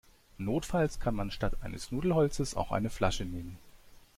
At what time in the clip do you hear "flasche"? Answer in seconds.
2.89-3.23